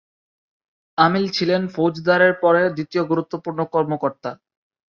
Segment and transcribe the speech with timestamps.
[0.97, 4.31] আমিল ছিলেন ফৌজদারের পরে দ্বিতীয় গুরুত্বপূর্ণ কর্মকর্তা।